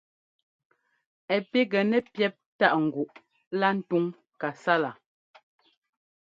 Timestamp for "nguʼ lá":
2.85-3.67